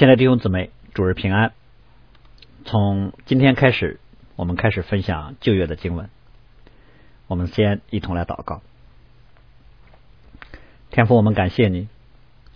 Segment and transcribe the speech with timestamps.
[0.00, 1.52] 亲爱的弟兄姊妹，主日平安。
[2.64, 4.00] 从今天开始，
[4.34, 6.08] 我们开始分享旧约的经文。
[7.26, 8.62] 我们先一同来祷告。
[10.90, 11.86] 天父，我们感谢你，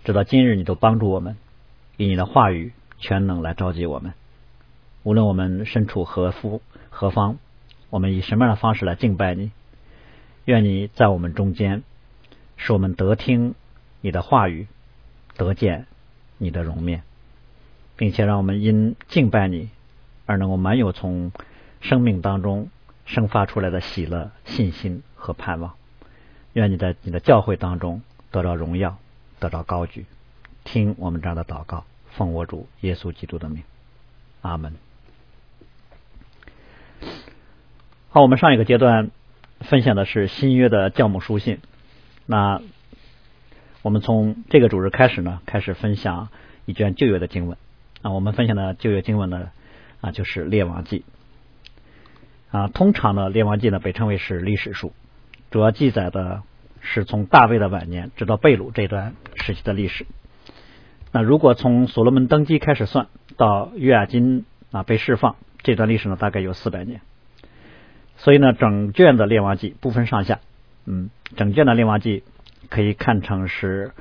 [0.05, 1.37] 直到今日你都帮助我们，
[1.99, 4.15] 以你的话语全能来召集我们。
[5.03, 7.37] 无论我们身处何夫何方，
[7.91, 9.51] 我们以什么样的方式来敬拜你，
[10.47, 11.83] 愿你在我们中间，
[12.57, 13.55] 使我们得听
[14.01, 14.67] 你的话语，
[15.37, 15.87] 得见
[16.39, 17.03] 你的容面。
[17.97, 19.71] 并且让我们因敬拜你
[20.27, 21.33] 而能够满有从
[21.81, 22.69] 生命当中
[23.07, 25.75] 生发出来的喜乐、信心和盼望。
[26.55, 28.97] 愿你在你的教会当中得到荣耀，
[29.39, 30.07] 得到高举。
[30.65, 33.63] 听我们这样的祷告，奉我主耶稣基督的名，
[34.41, 34.75] 阿门。
[38.09, 39.11] 好，我们上一个阶段
[39.61, 41.59] 分享的是新约的教母书信。
[42.27, 42.63] 那
[43.83, 46.29] 我们从这个主日开始呢，开始分享
[46.65, 47.59] 一卷旧约的经文。
[48.05, 49.49] 啊，我们分享的旧约经文呢，
[50.03, 51.07] 啊，就是列王记。
[52.51, 54.93] 啊，通常呢，列王记呢被称为是历史书，
[55.51, 56.43] 主要记载的
[56.83, 60.05] 是从大卫的晚年直到贝鲁这段时期的历史。
[61.13, 63.07] 那如果从所罗门登基开始算，
[63.39, 67.01] 到约雅金啊被释放这段历史呢，大概有四百年。
[68.19, 70.41] 所以呢，整卷的列王记不分上下，
[70.85, 72.23] 嗯，整卷的列王记
[72.69, 73.93] 可以看成是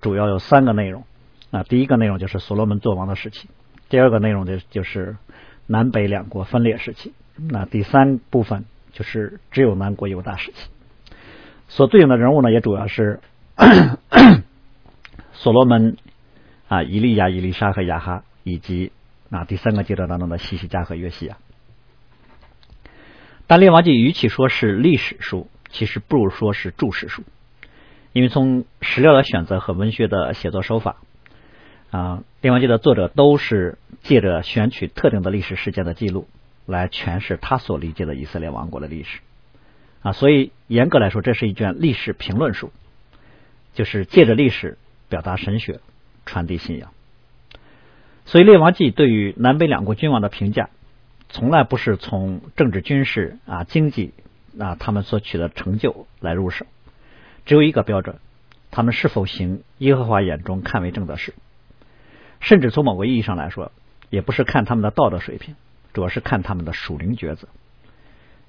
[0.00, 1.02] 主要有三个内容。
[1.50, 3.48] 那第一个内容就是所罗门做王的时期，
[3.88, 5.16] 第二个内容就就是
[5.66, 10.68] 南北两国分裂时期，那第三部分就是只有南国犹大时期。
[11.68, 13.20] 所对应的人物呢，也主要是
[15.32, 15.96] 所罗门
[16.68, 18.92] 啊、以利亚、以利沙和亚哈，以及
[19.30, 21.38] 啊第三个阶段当中的西西加和约西亚。
[23.46, 27.22] 但列王记与其说是历史书，其实不如说是注释书，
[28.12, 30.96] 因为从史料的选择和文学的写作手法。
[31.90, 36.28] 啊，《列王记》的作者都是借着选取特定的历史事件的记录，
[36.66, 39.20] 来诠释他所理解的以色列王国的历史。
[40.02, 42.70] 啊，所以严格来说，这是一卷历史评论书，
[43.74, 44.76] 就是借着历史
[45.08, 45.80] 表达神学、
[46.26, 46.92] 传递信仰。
[48.26, 50.68] 所以，《列王记》对于南北两国君王的评价，
[51.30, 54.12] 从来不是从政治、军事啊、经济
[54.58, 56.66] 啊他们所取得成就来入手，
[57.46, 58.16] 只有一个标准：
[58.70, 61.32] 他们是否行耶和华眼中看为正的事。
[62.40, 63.72] 甚至从某个意义上来说，
[64.10, 65.56] 也不是看他们的道德水平，
[65.92, 67.48] 主要是看他们的属灵抉择。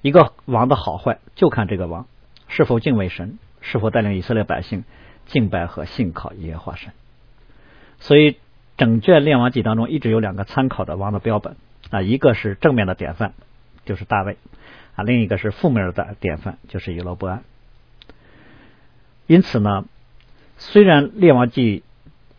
[0.00, 2.06] 一个王的好坏，就看这个王
[2.48, 4.84] 是否敬畏神，是否带领以色列百姓
[5.26, 6.92] 敬拜和信靠耶和华神。
[7.98, 8.36] 所以，
[8.78, 11.56] 整卷列王记当中一直有两个参考的王的标本
[11.90, 13.34] 啊，一个是正面的典范，
[13.84, 14.38] 就是大卫
[14.94, 17.42] 啊；另一个是负面的典范，就是以罗伯安。
[19.26, 19.84] 因此呢，
[20.56, 21.82] 虽然列王记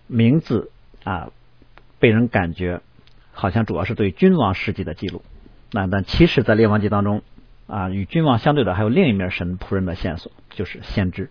[0.08, 0.72] 名字
[1.04, 1.30] 啊。
[2.02, 2.82] 被人感觉
[3.32, 5.22] 好像主要是对君王事迹的记录，
[5.72, 7.22] 那但其实，在列王记当中
[7.68, 11.30] 啊，与君王相对的还有另一面神仆人的线索，就是先知。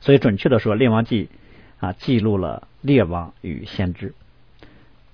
[0.00, 1.28] 所以，准确的说，列王记
[1.80, 4.14] 啊记录了列王与先知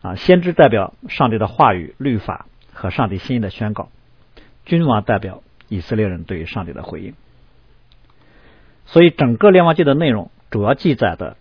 [0.03, 3.89] 啊，先知代表上帝的话语、律法和上帝心意的宣告，
[4.67, 7.15] 君王代表以色列人对于上帝的回应。
[8.85, 11.37] 所以，整个列王记的内容主要记载的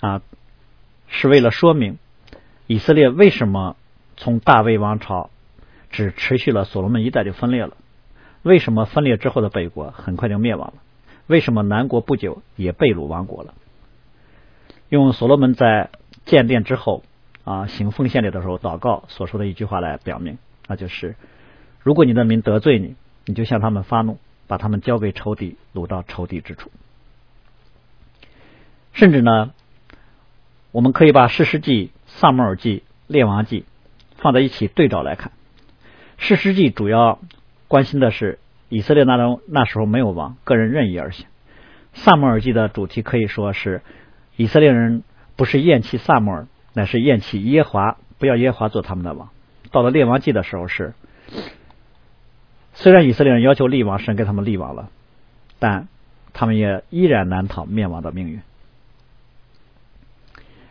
[0.00, 0.20] 啊，
[1.08, 1.98] 是为了说明。
[2.70, 3.74] 以色列为什么
[4.16, 5.30] 从大卫王朝
[5.90, 7.76] 只持续了所罗门一代就分裂了？
[8.42, 10.74] 为什么分裂之后的北国很快就灭亡了？
[11.26, 13.54] 为什么南国不久也被掳亡国了？
[14.88, 15.90] 用所罗门在
[16.24, 17.02] 建殿之后
[17.42, 20.38] 啊行奉献礼的时候祷告所说的一句话来表明，
[20.68, 21.16] 那就是：
[21.80, 22.94] 如果你的民得罪你，
[23.26, 26.70] 你就向他们发怒，把他们交给仇敌，掳到仇敌之处。
[28.92, 29.50] 甚至呢，
[30.70, 31.90] 我们可以把士师记。
[32.16, 33.64] 萨母尔记、列王记
[34.16, 35.32] 放在一起对照来看，
[36.18, 37.18] 士师记主要
[37.66, 38.38] 关心的是
[38.68, 41.26] 以色列那中那时候没有王，个人任意而行。
[41.94, 43.80] 萨母尔记的主题可以说是
[44.36, 45.02] 以色列人
[45.36, 49.30] 不是厌弃萨母尔，乃是厌弃耶华，不要耶华做他们的王。
[49.70, 50.92] 到了列王记的时候是，
[52.74, 54.90] 虽然以色列人要求立王，神给他们立王了，
[55.58, 55.88] 但
[56.34, 58.42] 他们也依然难逃灭亡的命运。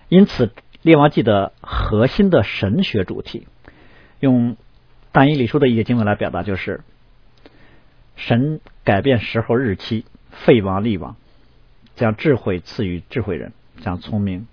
[0.09, 0.51] 因此。
[0.81, 3.47] 列王记的核心的神学主题，
[4.21, 4.55] 用
[5.11, 6.81] 但以理书的一些经文来表达，就是
[8.15, 11.17] 神改变时候日期，废王立王，
[11.95, 14.47] 将智慧赐予智慧人，将聪明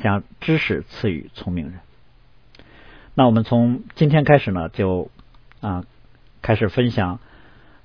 [0.00, 1.80] 将知识赐予聪明人。
[3.14, 5.10] 那我们从今天开始呢，就
[5.60, 5.84] 啊
[6.42, 7.18] 开始分享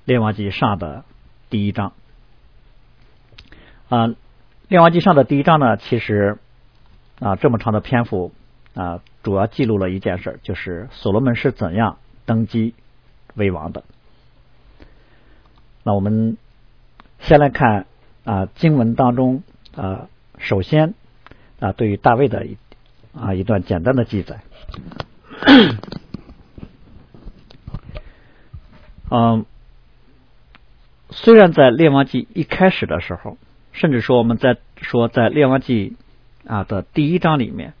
[0.04, 1.04] 列王记上的
[1.50, 1.92] 第一章。
[3.88, 4.14] 啊，
[4.68, 6.38] 列王记上的第一章呢，其实。
[7.20, 8.32] 啊，这么长的篇幅
[8.74, 12.74] 啊，主要记录了一件事，就是所罗门是怎样登基
[13.34, 13.82] 为王的。
[15.82, 16.36] 那我们
[17.18, 17.86] 先来看
[18.24, 19.42] 啊，经文当中
[19.74, 20.94] 啊，首先
[21.60, 22.56] 啊，对于大卫的一
[23.14, 24.40] 啊一段简单的记载。
[29.10, 29.46] 嗯，
[31.10, 33.38] 虽然在列王记一开始的时候，
[33.72, 35.96] 甚至说我们在说在列王记
[36.48, 37.74] 啊的第一章里面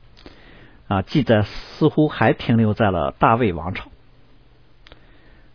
[0.86, 3.88] 啊记载似乎还停留在了大卫王朝，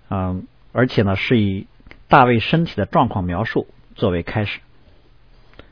[0.10, 1.68] 嗯，而且呢是以
[2.08, 4.60] 大卫身体的状况描述作为开始，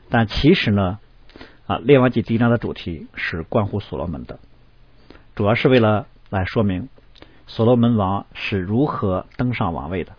[0.08, 1.00] 但其实呢
[1.66, 4.38] 啊列王记第一章的主题是关乎所罗门的，
[5.34, 6.88] 主要是为了来说明。
[7.48, 10.12] 所罗门王是如何登上王位的？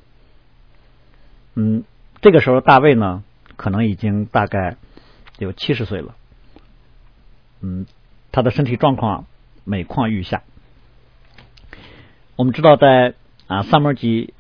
[1.56, 1.84] 嗯，
[2.22, 3.24] 这个时候大卫呢，
[3.56, 4.76] 可能已经大概
[5.40, 6.16] 有七十岁了。
[7.64, 7.88] 嗯，
[8.32, 9.26] 他的身体状况
[9.64, 10.44] 每况愈下。
[12.36, 13.14] 我们知道，在
[13.48, 14.34] 啊撒母记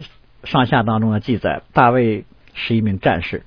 [0.43, 3.43] 上下当中的记载，大卫是一名战士。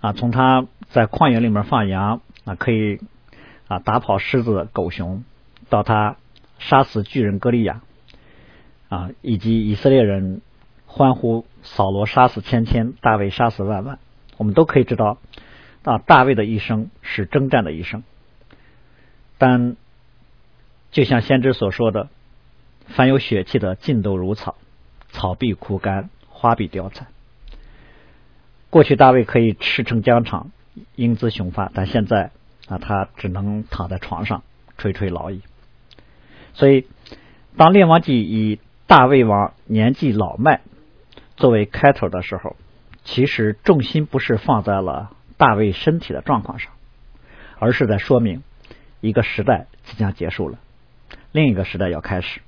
[0.00, 3.00] 啊，从他在旷野里面放羊啊，可以
[3.66, 5.24] 啊打跑狮子、狗熊，
[5.68, 6.16] 到他
[6.60, 7.82] 杀死巨人歌利亚。
[8.88, 10.40] 啊，以及以色列人
[10.86, 13.98] 欢呼扫罗杀死千千，大卫杀死万万，
[14.36, 15.18] 我们都可以知道
[15.82, 18.04] 啊，大卫的一生是征战的一生。
[19.38, 19.76] 但
[20.90, 22.08] 就像先知所说的，
[22.86, 24.56] 凡有血气的尽都如草，
[25.10, 27.06] 草必枯干，花必凋残。
[28.70, 30.50] 过去大卫可以驰骋疆场，
[30.94, 32.32] 英姿雄发，但现在
[32.68, 34.42] 啊，他只能躺在床上
[34.76, 35.40] 垂垂老矣。
[36.52, 36.86] 所以，
[37.56, 40.60] 当列王记以大卫王年纪老迈，
[41.36, 42.56] 作为开头的时候，
[43.04, 46.72] 其实重心不是放在了大卫身体的状况上，
[47.58, 48.42] 而是在说明
[49.00, 50.58] 一个时代即将结束了，
[51.32, 52.40] 另一个时代要开始。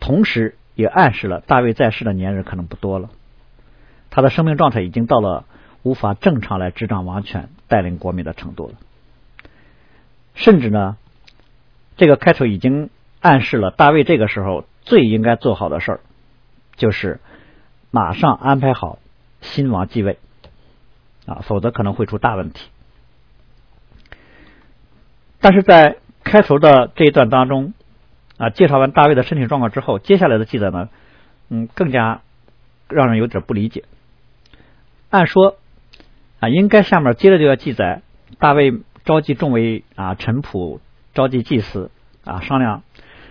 [0.00, 3.10] 同时，也暗示了大卫在世的年日可能不多了，
[4.10, 5.44] 他的生命状态已经到了
[5.82, 8.74] 无法正常来执掌王权、带领国民的程度了。
[10.34, 10.96] 甚至呢，
[11.96, 12.90] 这个开头已经
[13.20, 14.64] 暗示了大卫这个时候。
[14.86, 16.00] 最应该做好的事儿，
[16.76, 17.18] 就是
[17.90, 19.00] 马上安排好
[19.40, 20.20] 新王继位
[21.26, 22.68] 啊，否则可能会出大问题。
[25.46, 27.72] 但是在开头的这一段当中
[28.36, 30.88] 啊，介绍完大卫的身体状况之后，接下来的记载呢，
[31.50, 32.22] 嗯，更加
[32.88, 33.84] 让人有点不理解。
[35.08, 35.56] 按说
[36.40, 38.02] 啊，应该下面接着就要记载
[38.40, 38.72] 大卫
[39.04, 40.80] 召集众位啊臣仆，
[41.14, 41.92] 召集祭司
[42.24, 42.82] 啊，商量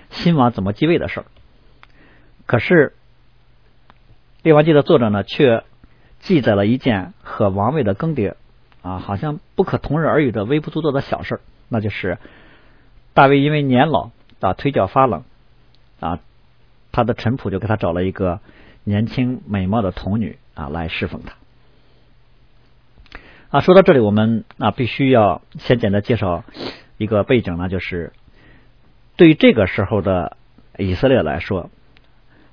[0.10, 1.26] 新王怎么继位的事儿。
[2.46, 2.94] 可是，
[4.42, 5.66] 《列王记》的作者呢，却
[6.22, 8.36] 记载了一件和王位的更迭
[8.82, 12.18] 啊，好像不可同日而语的微不足道的小事那就是
[13.14, 15.24] 大卫因为年老啊，腿脚发冷
[16.00, 16.20] 啊，
[16.92, 18.40] 他的臣仆就给他找了一个
[18.84, 21.36] 年轻美貌的童女啊来侍奉他。
[23.50, 26.44] 啊，说到这里，我们啊必须要先简单介绍
[26.98, 28.14] 一个背景呢，就是
[29.16, 30.38] 对于这个时候的
[30.78, 31.70] 以色列来说。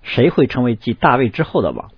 [0.05, 1.93] 谁会成为继大卫之后的王？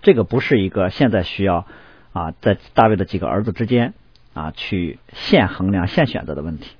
[0.00, 1.66] 这个不是一个现在需要
[2.14, 3.92] 啊，在大卫的几个儿子之间
[4.36, 6.76] 啊去现衡量、现选择的问题。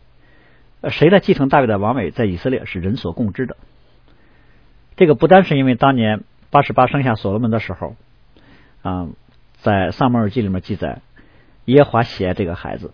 [0.90, 3.56] 谁来继承大卫的王位，在以色列是人所共知的。
[4.96, 7.96] 这个不单是因为当年八十八生下所罗门的时候，
[8.82, 9.08] 啊，
[9.62, 11.00] 在撒母耳记里面记载
[11.64, 12.92] 耶华喜爱这个孩子，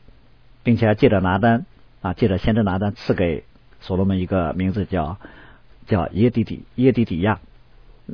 [0.62, 1.66] 并且还借着拿单
[2.00, 3.44] 啊，借着先知拿单赐给
[3.80, 5.18] 所罗门一个名字叫
[5.86, 7.40] 叫耶底底耶底底亚。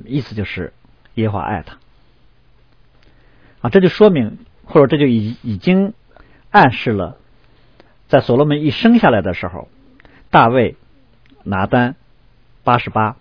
[0.04, 0.72] 意思就是
[1.14, 1.78] 耶华爱他
[3.60, 5.94] 啊，这就说明或者这就已已经
[6.50, 7.16] 暗示了，
[8.08, 9.68] 在所罗门一生下来的时候，
[10.30, 10.76] 大卫
[11.44, 11.96] 拿单
[12.64, 13.16] 八十八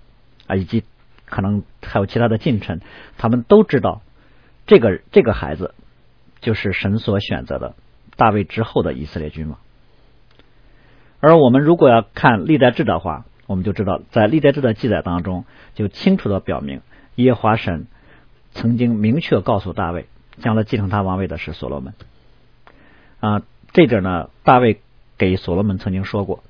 [0.48, 0.84] 啊，以及
[1.25, 2.81] 可能还有其他的近臣，
[3.17, 4.01] 他们都知道
[4.65, 5.75] 这个这个孩子
[6.39, 7.75] 就是神所选择的
[8.15, 9.60] 大卫之后的以色列君王。
[11.19, 16.81] 而我们如果要看历代志的话，我们就知道，在历代志的记载当中，就清楚的表明，
[17.15, 17.88] 耶华神
[18.51, 20.07] 曾经明确告诉大卫，
[20.39, 21.93] 将来继承他王位的是所罗门。
[23.19, 23.41] 啊，
[23.74, 24.81] 这点呢，大卫
[25.17, 26.43] 给所罗门曾经说过。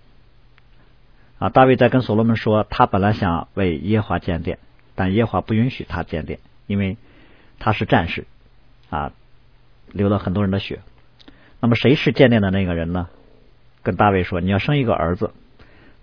[1.40, 4.60] 啊，大卫在跟所罗门说，他本来想为耶华建殿，
[4.96, 6.98] 但耶华不允许他建殿，因为
[7.60, 8.26] 他是战士，
[8.90, 9.12] 啊，
[9.92, 10.80] 流了很多人的血。
[11.60, 13.08] 那么谁是建殿的那个人呢？
[13.84, 15.32] 跟大卫说，你要生一个儿子。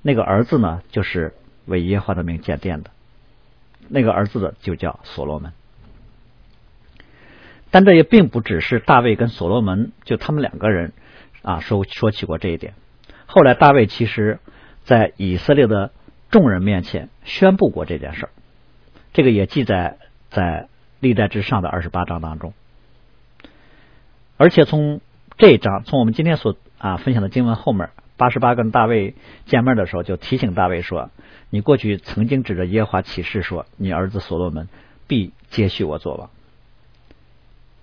[0.02, 1.34] 那个儿子呢，就是
[1.66, 2.90] 为耶华的名建殿的。
[3.88, 5.52] 那个儿子的就叫所罗门。
[7.74, 10.92] 但这也并不只是大卫跟所罗门就他们两个人
[11.42, 12.74] 啊说说起过这一点，
[13.26, 14.38] 后来大卫其实
[14.84, 15.90] 在以色列的
[16.30, 18.30] 众人面前宣布过这件事儿，
[19.12, 20.68] 这个也记载在
[21.00, 22.52] 历代之上的二十八章当中。
[24.36, 25.00] 而且从
[25.36, 29.16] 这一章，从我们今天所啊分享的经文后面，八十八跟大卫
[29.46, 31.10] 见面的时候，就提醒大卫说
[31.50, 34.68] ：“你过去曾经指着耶和华起誓说，你儿子所罗门
[35.08, 36.30] 必接续我做王。”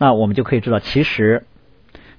[0.02, 1.46] 那我们就可以知道，其实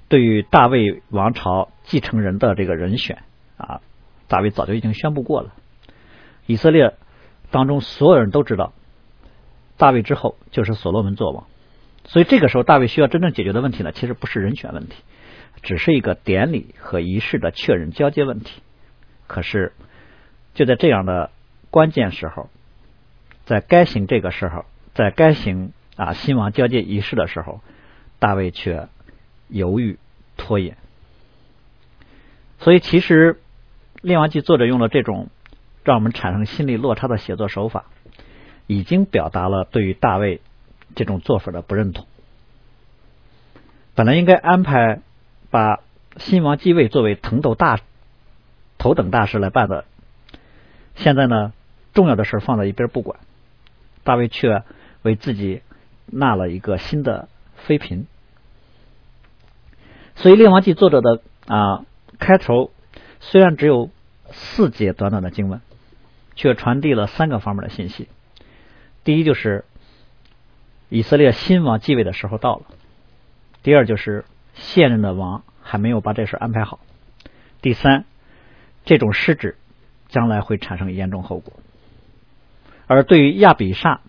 [0.07, 3.23] 对于大卫王朝继承人的这个人选
[3.57, 3.81] 啊，
[4.29, 5.53] 大卫早就已经宣布过了。
[6.45, 6.93] 以色列
[7.51, 8.71] 当中所有人都知道，
[9.75, 11.45] 大卫之后就是所罗门做王。
[12.05, 15.03] 所以这个时候，大卫需要真正解决的问题呢，其实不是人选问题，
[15.61, 18.61] 只是一个典礼和仪式的确认交接问题。
[19.27, 19.73] 可是
[20.53, 21.31] 就在这样的
[21.69, 22.47] 关键时候，
[23.43, 24.63] 在该行这个时候，
[24.93, 27.59] 在该行啊新王交接仪式的时候，
[28.23, 28.87] 大卫却
[29.49, 29.99] 犹豫
[30.37, 30.77] 拖延。
[32.59, 33.33] 所以，其实
[34.01, 35.27] 《列王记》作者用了这种
[35.83, 37.83] 让我们产生心理落差的写作手法，
[38.65, 40.39] 已经表达了对于大卫。
[40.95, 42.05] 这种做法的不认同，
[43.95, 45.01] 本来应该安排
[45.49, 45.79] 把
[46.17, 47.79] 新王继位作为头等大
[48.77, 49.85] 头等大事来办的，
[50.93, 51.51] 现在呢，
[51.95, 53.19] 重要的事放在一边不管，
[54.03, 54.61] 大卫却
[55.01, 55.63] 为自己
[56.05, 58.05] 纳了一个新的妃嫔，
[60.15, 61.85] 所以《列王记》作者的啊
[62.19, 62.71] 开头
[63.19, 63.89] 虽然只有
[64.31, 65.61] 四节短短的经文，
[66.35, 68.07] 却传递了三个方面的信息，
[69.03, 69.65] 第一就是。
[70.89, 72.65] 以色列新王继位的时候到了。
[73.63, 76.79] 第二就是现任的王还没有把这事安排好。
[77.63, 78.05] 第三，
[78.85, 79.55] 这种失职
[80.09, 81.53] 将来会产生严重后果。
[82.85, 84.01] 而对于亚比煞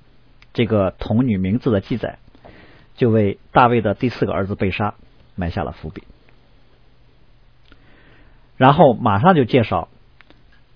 [0.52, 2.18] 这个童女名字的记载，
[2.96, 4.94] 就为大卫的第四个儿子被杀
[5.34, 6.04] 埋下了伏笔。
[8.56, 9.88] 然后马上就介绍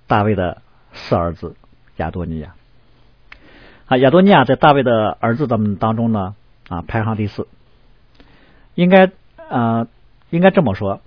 [0.06, 0.62] 大卫的
[0.92, 1.54] 四儿子
[1.96, 2.54] 亚多尼亚。
[3.86, 6.34] 啊，亚多尼亚在大卫的儿子们当中呢，
[6.68, 7.46] 啊，排行第四。
[8.74, 9.10] 应该
[9.48, 9.88] 呃，
[10.30, 11.00] 应该这么说，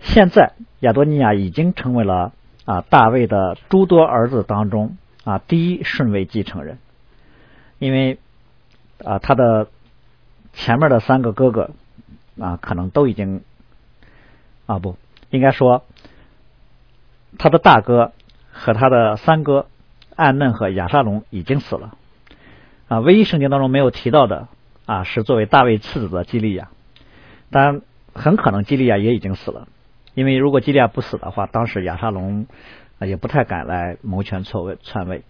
[0.00, 2.32] 现在亚多尼亚已经成为了
[2.66, 6.78] 啊大卫的诸多儿子当中啊第一顺位继承人，
[7.78, 8.18] 因为
[9.02, 9.68] 啊他的
[10.52, 11.70] 前面的三个哥哥
[12.38, 13.42] 啊可能都已经
[14.66, 14.96] 啊不
[15.30, 15.84] 应该说
[17.38, 18.12] 他的大哥
[18.52, 19.66] 和他的三哥。
[20.16, 21.96] 暗嫩和亚沙龙已经死了，
[22.86, 24.46] 啊，唯一圣经当中没有提到的
[24.86, 26.68] 啊，是作为大卫次子的基利亚。
[27.50, 27.82] 当然，
[28.14, 29.66] 很可能基利亚也已经死了，
[30.14, 32.46] 因为如果基利亚不死的话，当时亚沙龙
[33.00, 35.24] 也不太敢来谋权篡位篡位。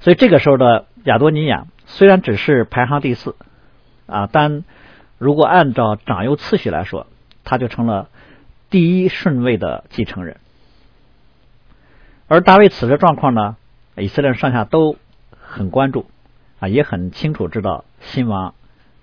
[0.00, 3.34] 所以这个时候的亚多尼亚虽然只是排行第四
[4.06, 4.62] 啊，但
[5.20, 7.06] 如果按照长幼次序来说，
[7.44, 8.08] 他就成了
[8.70, 10.38] 第一顺位的继承人。
[12.26, 13.58] 而大卫此时状况呢，
[13.98, 14.96] 以色列上下都
[15.38, 16.08] 很关注
[16.58, 18.54] 啊，也很清楚知道新王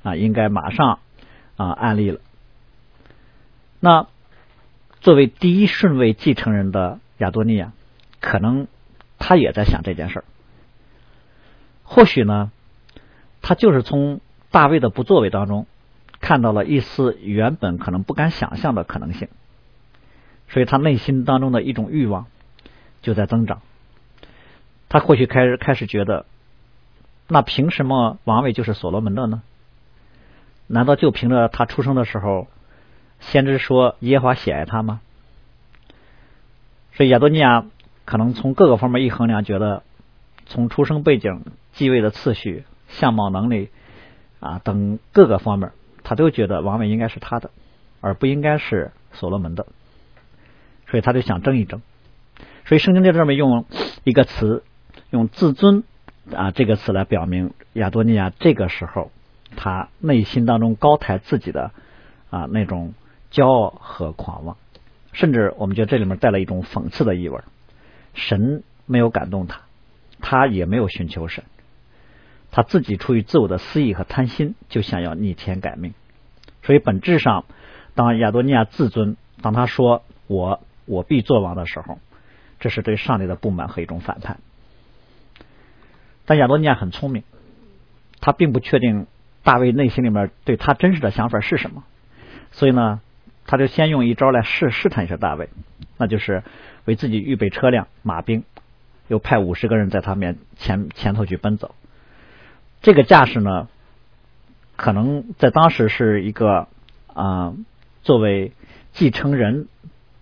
[0.01, 0.97] 啊应该马上
[1.55, 2.19] 啊安立了。
[3.79, 4.07] 那
[4.99, 7.73] 作为第一顺位继承人的亚多尼亚，
[8.19, 8.65] 可能
[9.19, 10.25] 他也在想这件事儿。
[11.83, 12.51] 或许呢，
[13.43, 14.19] 他就是从
[14.49, 15.67] 大卫的不作为当中
[16.19, 19.27] 看到了一丝原本可能不敢想象的可能性，
[20.49, 22.25] 所以他内心当中的一种欲望。
[23.03, 23.61] 就在增长，
[24.89, 26.25] 他或许开始开始觉得，
[27.27, 29.43] 那凭什么王位就是所罗门的呢？
[30.65, 32.47] 难道就凭着他出生的时候，
[33.19, 34.99] 先知说耶和华喜爱他吗？
[36.93, 37.65] 所以亚多尼亚
[38.03, 39.83] 可能从各个方面一衡量，觉得
[40.47, 43.69] 从出生背景、继位的次序、相貌、能力
[44.41, 45.71] 啊等各个方面，
[46.07, 47.51] 他都觉得王位应该是他的，
[47.99, 49.67] 而不应该是所罗门的，
[50.89, 51.81] 所以他就想争一争。
[52.65, 53.65] 所以圣经在这边用
[54.05, 54.63] 一个词，
[55.09, 55.83] 用自尊
[56.33, 59.11] 啊这个词来表明亚多尼亚这个时候
[59.57, 61.71] 他内心当中高抬自己的
[62.29, 62.93] 啊那种
[63.29, 64.55] 骄傲和狂妄，
[65.11, 67.41] 甚至我们觉得这里面带了一种讽刺的意味。
[68.13, 69.63] 神没有感动他，
[70.21, 71.43] 他也没有寻求神，
[72.57, 75.93] 他自己出于自我的私欲和贪心，就想要逆天改命。
[76.63, 77.45] 所以本质上，
[77.93, 81.99] 当亚多尼亚自尊，当他说我我必做王的时候。
[82.59, 84.39] 这是对上帝的不满和一种反叛，
[86.25, 87.21] 但亚多尼亚很聪明，
[88.19, 89.05] 他并不确定
[89.43, 91.83] 大卫内心里面对他真实的想法是什么，
[92.49, 93.01] 所以呢，
[93.45, 95.49] 他就先用一招来试试探一下大卫，
[95.97, 96.41] 那就是
[96.85, 98.43] 为自己预备车辆、马兵，
[99.07, 101.75] 又派五十个人在他面前前头去奔走。
[102.87, 103.67] 这个架势呢，
[104.77, 106.69] 可能在当时是一个
[107.13, 107.53] 啊，
[108.01, 108.53] 作为
[108.93, 109.67] 继承人。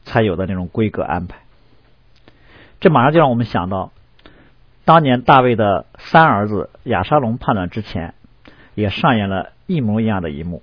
[0.08, 1.40] 才有的那种规格安排。
[2.80, 3.92] 这马上就让我们想到，
[4.84, 8.14] 当年大卫的三儿子亚沙龙叛乱之前，
[8.76, 10.62] 也上演了一模一样的一幕。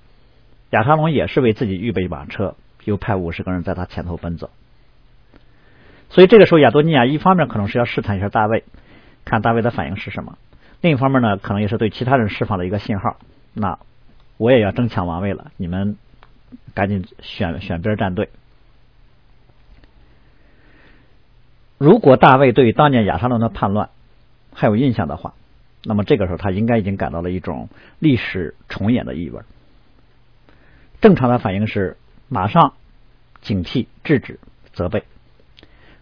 [0.70, 2.54] 亚沙龙也是为自己预备马车，
[2.84, 4.48] 又派五十个人在他前头奔走。
[6.08, 8.62] 所以这个时候，亚多尼亚一方面可能是要试探一下大卫，
[9.24, 10.34] 看大卫的反应是什么；
[10.82, 13.16] 另一方面呢，可能也是对其他人释放的一个信号。
[13.54, 13.78] 那
[14.36, 15.96] 我也要争抢王位了，你们
[16.74, 18.28] 赶紧选选边站队。
[21.78, 23.90] 如果大卫对当年亚沙龙的叛乱
[24.52, 25.34] 还有印象的话，
[25.84, 29.40] 那么这个时候他应该已经感到了一种历史重演的意味。
[31.00, 31.96] 正常的反应是
[32.28, 32.74] 马上
[33.40, 34.38] 警惕、制止、
[34.72, 35.04] 责备。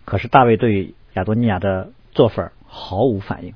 [0.04, 3.54] 可是大卫对亚多尼亚的做法毫无反应，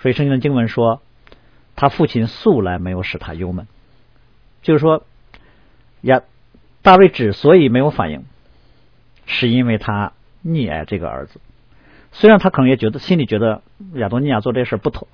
[0.00, 1.00] 所以圣经的经文说，
[1.76, 3.66] 他父亲素来没有使他忧闷。
[4.62, 5.04] 就是说，
[6.02, 6.22] 亚
[6.82, 8.24] 大卫之所以没有反应，
[9.26, 10.12] 是因为他。
[10.42, 11.38] 溺爱这个儿子，
[12.12, 13.60] 虽然他可能也觉得心里觉得
[13.92, 15.06] 亚多尼亚做这事不妥，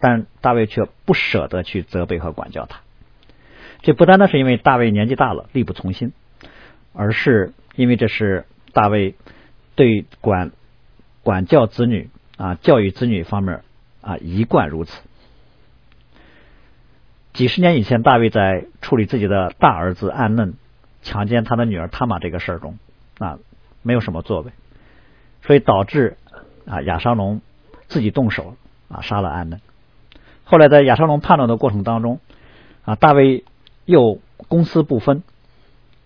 [0.00, 2.80] 但大卫却不舍得去责备和管教他。
[3.80, 6.12] 这不单单是因为大卫年纪大了力不从心，
[6.92, 9.14] 而是因为这是大卫
[9.76, 10.52] 对管
[11.22, 13.62] 管教子女啊教育子女方面
[14.06, 15.02] 啊一贯如此。
[17.32, 20.54] 几十年以前，大卫在处理自己的大儿子暗嫩
[21.02, 22.78] 强奸他的女儿塔玛这个事儿中
[23.18, 23.38] 啊
[23.82, 24.52] 没有什么作为。
[25.42, 26.16] 所以导致
[26.66, 27.40] 啊亚沙龙
[27.88, 28.56] 自己动手
[28.88, 29.60] 啊杀了安嫩。
[30.44, 32.20] 后来在亚沙龙叛乱的过程当中
[32.84, 33.44] 啊大卫
[33.84, 35.22] 又公私不分，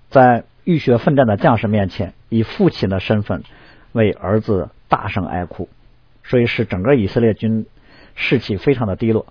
[0.09, 3.45] 在浴血奋战的将士面前以父亲的身份
[3.93, 5.69] 为儿子大声哀哭，
[6.25, 7.67] 所以使整个以色列军
[8.15, 9.27] 士气非常的低落，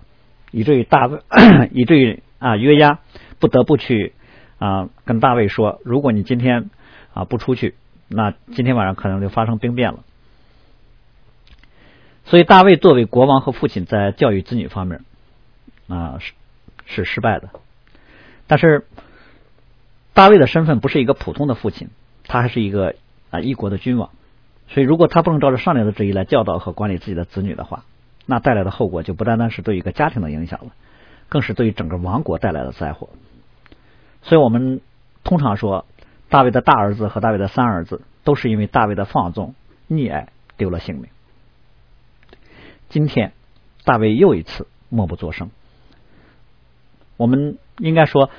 [0.50, 1.20] 以至于大卫
[1.72, 3.00] 以至于啊约押
[3.38, 4.14] 不得不去
[4.58, 6.70] 啊跟大卫说，如果你今天
[7.14, 7.74] 啊不出去。
[8.12, 10.00] 那今天晚上可能就发生兵变了，
[12.24, 15.04] 所以大卫作为国王和父亲，在教育子女方面
[15.86, 16.32] 啊是
[16.86, 17.50] 是失败的。
[18.48, 18.84] 但是
[20.12, 21.90] 大卫的身份不是一个普通的父亲，
[22.24, 22.96] 他还是一个
[23.30, 24.10] 啊一国的君王。
[24.66, 27.84] 所以如果他不能照着上帝的旨意来教导和管理自己的子女的话，
[28.30, 30.72] 那带来的后果就不单单是对一个家庭的影响了，
[31.28, 33.10] 更是对于整个王国带来的灾祸。
[34.22, 34.80] 所以我们
[35.22, 35.84] 通常说。
[36.32, 39.56] 大卫的大儿子和大卫的三儿子都是因为大卫的放纵
[39.88, 41.06] 溺爱丢了性命。
[42.88, 43.32] 今天
[43.84, 45.50] 大卫又一次默不作声。
[47.16, 48.30] 我们应该说，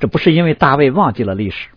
[0.00, 1.68] 这不是因为大卫忘记了历史，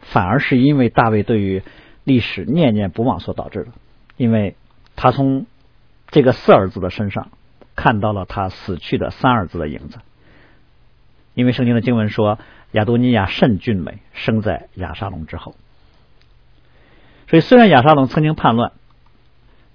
[0.00, 1.62] 反而是因为大卫对于
[2.02, 3.68] 历史念念不忘所导致的。
[4.16, 4.56] 因为
[4.96, 5.46] 他从
[6.12, 7.32] 这个四儿子的身上
[7.74, 9.98] 看到了他死去的三儿子的影子。
[11.34, 12.38] 因为圣经的经文说。
[12.72, 15.54] 亚多尼亚甚俊美，生在亚沙龙之后。
[17.28, 18.72] 所以，虽然亚沙龙曾经叛乱，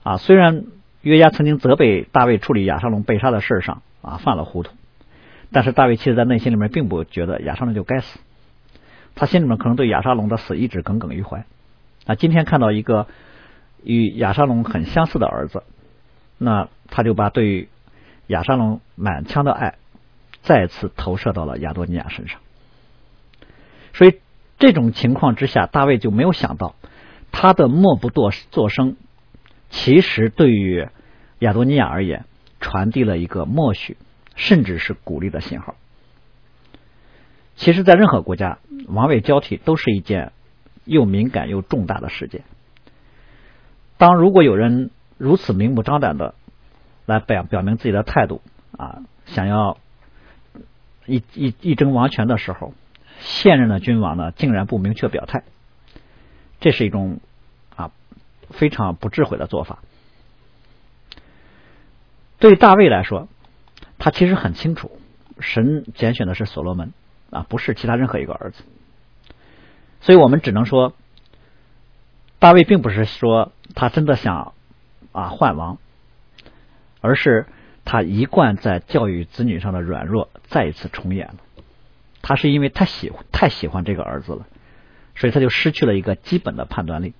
[0.01, 0.63] 啊，虽然
[1.03, 4.71] 约押曾经责备大卫处理亚沙龙被杀的事上啊犯了糊涂，
[5.51, 8.17] 但是大卫其实在内心里面并不觉得亚沙龙就该死，
[9.13, 11.45] 他心里面可能对亚沙龙的死一直耿耿于怀。
[12.07, 13.05] 啊，今天看到一个
[13.83, 15.61] 与亚沙龙很相似的儿子，
[16.37, 17.69] 那他就把对
[18.27, 19.75] 亚沙龙满腔的爱
[20.41, 22.39] 再次投射到了亚多尼亚身上。
[23.93, 24.19] 所以
[24.59, 26.75] 这种情况之下，大卫就没有想到，
[27.31, 28.95] 他的默不作作声，
[29.69, 30.87] 其实对于
[31.39, 32.25] 亚多尼亚而言，
[32.59, 33.97] 传递了一个默许，
[34.35, 35.75] 甚至是鼓励的信号。
[37.55, 40.31] 其实，在任何国家，王位交替都是一件
[40.85, 42.43] 又敏感又重大的事件。
[43.97, 46.35] 当如果有人如此明目张胆的
[47.05, 48.41] 来表表明自己的态度
[48.77, 49.77] 啊，想要
[51.05, 52.73] 一一一争王权的时候。
[53.19, 55.41] 现任的君王呢，竟然不明确表态，
[56.59, 57.19] 这是一种
[57.75, 57.89] 啊
[58.51, 59.79] 非常不智慧的做法。
[62.37, 63.27] 对大卫来说，
[63.97, 64.91] 他其实很清楚，
[65.39, 66.93] 神拣选的是所罗门
[67.31, 68.63] 啊，不是其他任何一个儿子。
[70.01, 70.93] 所以我们只能说，
[72.37, 74.53] 大卫并不是说他真的想
[75.17, 75.79] 啊换王，
[77.01, 77.47] 而是
[77.85, 81.35] 他一贯在教育子女上的软弱再一次重演了。
[82.21, 84.45] 他是因为太喜太喜欢这个儿子了，
[85.15, 87.13] 所以他就失去了一个基本的判断力。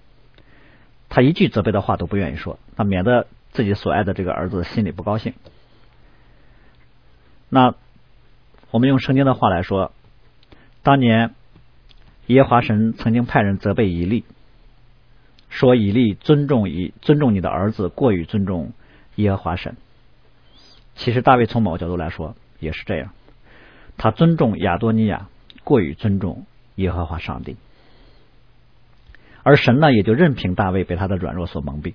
[1.09, 5.33] 他一句责备的话都不愿意说，那免得自己所爱的这个儿子心里不高兴。
[7.49, 7.73] 那
[8.69, 9.91] 我们用圣经的话来说，
[10.83, 11.33] 当年
[12.27, 14.23] 耶和华神曾经派人责备以利，
[15.49, 18.73] 说以利尊重以尊重你的儿子过于尊重
[19.15, 19.75] 耶和华神。
[20.95, 23.11] 其实大卫从某个角度来说也是这样。
[23.97, 25.27] 他尊重亚多尼亚，
[25.63, 27.55] 过于尊重耶和华上帝。
[29.43, 31.93] 而神呢也就任凭大卫被他的软弱所蒙蔽。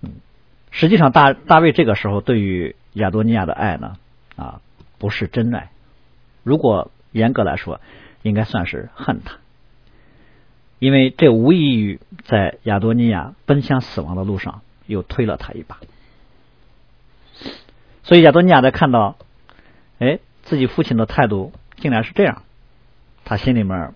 [0.00, 0.10] 嗯，
[0.70, 3.96] 实际上大大卫这个时候对于亚多尼亚的爱呢
[4.36, 4.60] 啊
[4.98, 5.70] 不是真爱，
[6.42, 7.80] 如果严格来说，
[8.22, 9.38] 应该算是恨他，
[10.82, 15.78] 因为这无异于在亚多尼亚奔向死亡的路上又推了他一把。
[18.02, 19.16] 所以亚多尼亚在看到，
[20.00, 22.42] 哎，自己父亲的态度竟然是这样，
[23.24, 23.94] 他心里面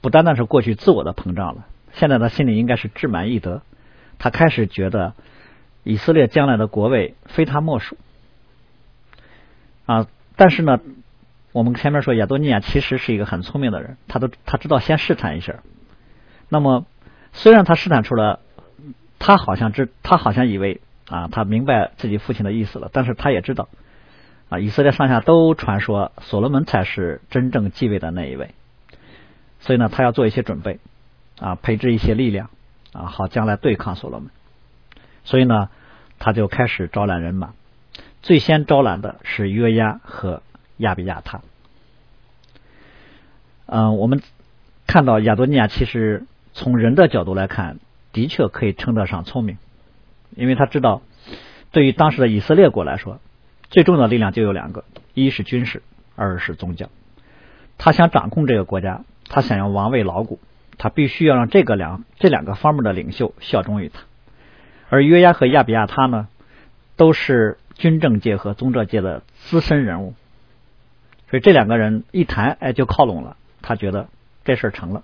[0.00, 3.60] 不单单是过去自我的膨胀了，现在他心里应该是志满意得，
[4.18, 5.12] 他开始觉得
[5.82, 7.98] 以色列将来的国位非他莫属
[9.84, 10.06] 啊！
[10.36, 10.80] 但是呢，
[11.52, 15.56] 我们前面说亚多尼亚其实是一个很聪明的人，他都他知道先试探一下。
[16.52, 16.84] 那么
[17.32, 18.38] 虽然他试探出了，
[19.18, 20.80] 他好像知他好像以为。
[21.08, 23.68] 啊，他明白自己父亲的意思了，但是他也知道，
[24.48, 28.54] 啊，以色列上下都传说所罗门才是真正继位的那一位，
[29.60, 30.78] 所以呢，他要做一些准备，
[31.38, 32.48] 啊，培植一些力量，
[32.94, 34.30] 啊，好将来对抗所罗门。
[35.24, 35.68] 所以呢，
[36.18, 37.52] 他就开始招揽人马，
[38.22, 40.40] 最先招揽的是约押和
[40.78, 41.42] 亚比亚他。
[43.66, 44.22] 嗯，我们
[44.86, 47.78] 看到亚多尼亚其实从人的角度来看，
[48.12, 49.58] 的确可以称得上聪明。
[50.36, 51.02] 因为他知道，
[51.70, 53.20] 对于当时的以色列国来说，
[53.70, 54.84] 最重要的力量就有两个：
[55.14, 55.82] 一是军事，
[56.16, 56.88] 二是宗教。
[57.78, 60.38] 他想掌控这个国家，他想要王位牢固，
[60.78, 64.02] 他必须要让这个两这两个方面的领袖效忠于他。
[64.88, 66.28] 而约押和亚比亚他呢，
[66.96, 70.14] 都是军政界和宗教界的资深人物，
[71.30, 73.36] 所以这两个人一谈，哎，就靠拢了。
[73.62, 74.08] 他觉得
[74.44, 75.02] 这事儿成了。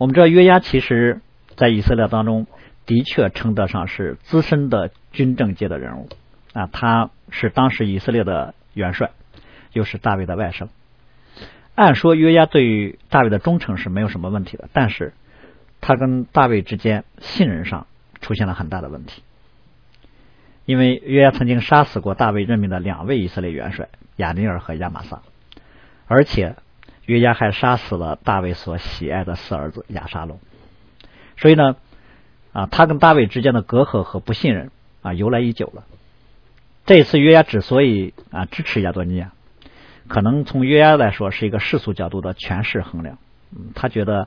[0.00, 1.20] 我们知道约押其实
[1.56, 2.46] 在以色列当中。
[2.86, 6.08] 的确称得上是资深的军政界的人物
[6.52, 9.10] 啊，他是当时以色列的元帅，
[9.72, 10.66] 又是大卫的外甥。
[11.76, 15.12] 按说约押对于大卫的忠诚是没有什么问题的，但是
[15.80, 17.86] 他跟大卫之间信任上
[18.20, 19.22] 出现了很大的问题，
[20.64, 25.22] 因为约押曾经杀死过大卫任命的两位以色列元帅亚尼尔和亚玛撒，
[26.08, 26.56] 而且
[27.10, 30.38] 约押还杀死了大卫所喜爱的四儿子亚沙龙，
[31.36, 31.76] 所以呢。
[32.52, 35.84] 啊，他跟大卫之间的隔阂和不信任啊，由来已久了。
[36.84, 39.30] 这次约押之所以啊支持亚多尼亚，
[40.08, 43.18] 可能从约押来说是一个世俗角度的权势衡量。
[43.56, 44.26] 嗯，他觉得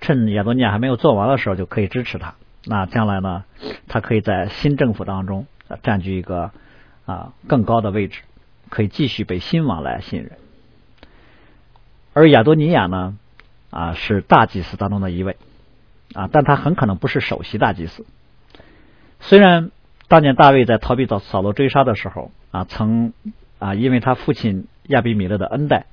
[0.00, 3.44] 趁亚多尼亚还没有做完的时候就可以支持他，那将来呢，
[3.88, 5.46] 他可以在新政府当中
[5.82, 6.50] 占据一个
[7.04, 8.22] 啊更高的位置，
[8.70, 10.32] 可以继续被新王来信任。
[12.14, 13.18] 而亚多尼亚呢，
[13.70, 15.36] 啊是大祭司当中的一位。
[16.14, 18.06] 啊，但他很可能不是首席大祭司。
[19.18, 19.72] 虽然
[20.06, 23.12] 当年大卫在逃避到扫罗追杀的时候啊，曾
[23.58, 25.86] 啊因为他父亲亚比米勒的恩待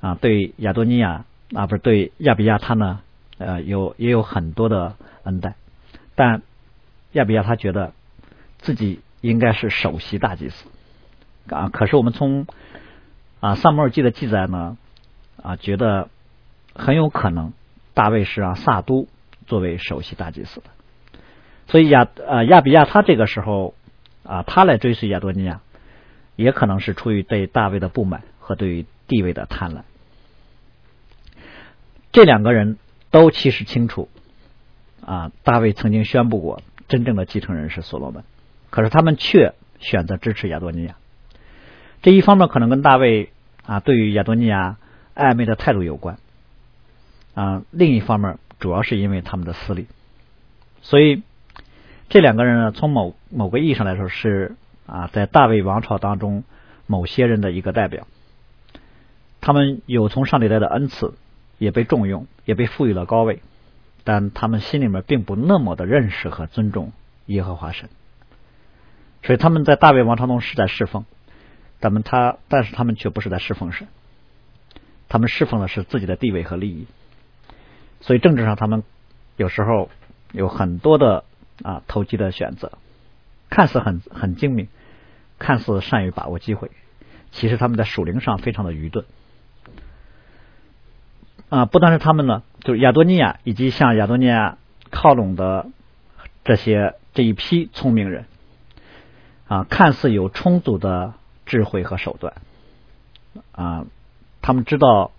[0.00, 3.00] 啊，对亚多尼亚啊不是对亚比亚他呢
[3.38, 5.54] 呃有也有很多的恩待，
[6.16, 6.42] 但
[7.12, 7.92] 亚比亚他觉得
[8.58, 10.66] 自己应该是首席大祭司
[11.50, 11.68] 啊。
[11.68, 12.48] 可是我们从
[13.38, 14.76] 啊萨摩尔记的记载呢
[15.42, 16.08] 啊，觉得
[16.74, 17.52] 很有可能
[17.92, 19.08] 大卫是让萨都。
[19.44, 20.66] 作为首席大祭司的，
[21.66, 23.74] 所以亚呃亚比亚他这个时候
[24.22, 25.60] 啊，他来追随亚多尼亚，
[26.36, 29.82] 也可能是出于对大卫的不满和对于地位的贪婪。
[32.12, 32.78] 这两个人
[33.10, 34.08] 都其实清楚
[35.04, 38.22] 啊，大卫曾经宣布过，真正的继承人是所罗门，
[38.70, 40.94] 可是他们却选择支持亚多尼亚。
[42.00, 43.32] 这一方面可能跟大卫
[43.66, 44.78] 啊对于亚多尼亚
[45.14, 46.18] 暧昧的态度有关
[47.34, 48.38] 啊，另一方面。
[48.58, 49.88] 主要是因为他们的私利，
[50.82, 51.24] 所以
[52.08, 54.54] 这两个人呢，从某某个意义上来说是
[54.86, 56.44] 啊，在大卫王朝当中
[56.86, 58.06] 某些人的一个代表。
[59.40, 61.14] 他们有从上帝来的恩赐，
[61.58, 63.42] 也被重用，也被赋予了高位，
[64.04, 66.92] 但他们心里面并不那么的认识和尊重
[67.26, 67.88] 耶和华神，
[69.24, 71.04] 所以他们在大卫王朝中是在侍奉，
[71.80, 73.88] 但们他但是他们却不是在侍奉神，
[75.12, 76.86] 他们侍奉的是自己的地位和利益。
[78.00, 78.82] 所以政治上，他们
[79.36, 79.90] 有时候
[80.32, 81.24] 有很多的
[81.62, 82.72] 啊投机的选择，
[83.50, 84.68] 看似很很精明，
[85.38, 86.70] 看似善于把握机会，
[87.30, 89.04] 其实他们在属灵上非常的愚钝。
[91.50, 94.56] 啊，不单是他们呢，就是亚多尼亚以及向亚多尼亚
[94.90, 95.66] 靠拢的
[96.42, 98.24] 这些这一批聪明人，
[99.46, 101.12] 啊，看似有充足的
[101.44, 102.32] 智慧和手段，
[103.52, 103.84] 啊，
[104.42, 105.12] 他们知道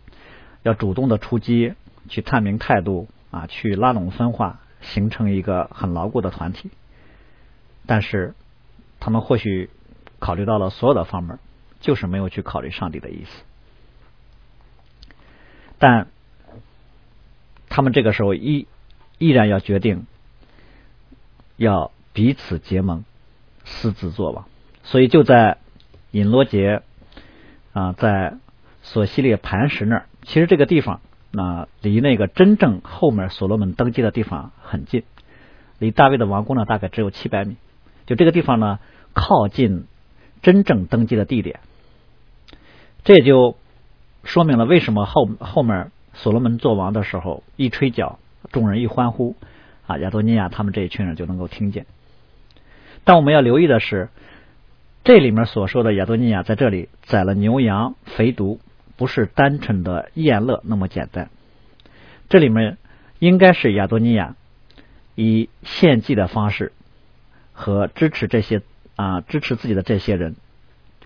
[0.62, 1.74] 要主动的出击。
[2.10, 6.70] 去探明态度啊，去拉拢分化，形成一个很牢固的团体。
[7.86, 8.36] 但是
[9.00, 9.70] 他们或许
[10.20, 11.40] 考虑到了所有的方面，
[11.80, 13.44] 就是没有去考虑上帝的意思。
[15.80, 16.08] 但
[17.70, 18.68] 他们这个时候依
[19.18, 20.06] 依然要决定
[21.56, 23.06] 要彼此结盟，
[23.64, 24.44] 私自做王。
[24.84, 25.58] 所以就在
[26.12, 26.82] 尹罗杰
[27.72, 28.36] 啊，在
[28.84, 31.00] 索西列磐石那儿，其实这个地方
[31.32, 35.04] 那离那个真正后面所罗门登基的地方很近，
[35.80, 37.56] 离大卫的王宫呢大概只有七百米。
[38.06, 38.80] 就这个地方呢，
[39.14, 39.86] 靠近
[40.42, 41.62] 真正登基的地点，
[43.04, 43.56] 这也就
[44.24, 48.20] 说明了为什么后后面所罗门做王的时候一吹角，
[48.52, 49.36] 众人一欢呼
[49.88, 51.86] 啊，亚多尼亚他们这一群人就能够听见。
[53.06, 54.10] 但我们要留意的是。
[55.06, 58.60] 这里面所说的亚多尼亚在这里宰了牛羊肥犊，
[58.96, 61.30] 不是单纯的宴乐那么简单。
[62.30, 62.78] 这里面
[63.20, 64.36] 应该是亚多尼亚
[65.16, 66.72] 以献祭的方式
[67.52, 68.62] 和支持这些
[68.96, 70.36] 啊支持自己的这些人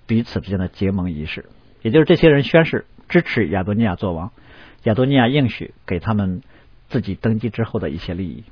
[0.06, 1.46] 彼此之间的结盟仪式，
[1.82, 4.32] 也就是这些人宣誓支持亚多尼亚做王，
[4.84, 6.42] 亚多尼亚应许给他们
[6.90, 8.44] 自己登基之后的一些利益，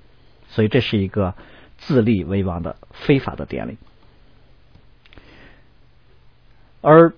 [0.49, 1.35] 所以这是一个
[1.77, 3.77] 自立为王的非法的典礼。
[6.81, 7.13] 而